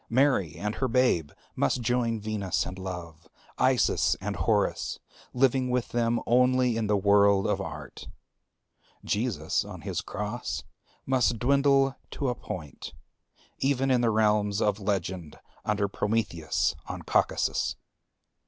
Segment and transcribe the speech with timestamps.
[0.09, 4.97] Mary and her babe must join Venus and Love, Isis and Horus;
[5.31, 8.07] living with them only in the world of art.
[9.05, 10.63] Jesus on his cross
[11.05, 12.93] must dwindle to a point,
[13.59, 17.75] even in the realms of legend under Prometheus on Caucasus.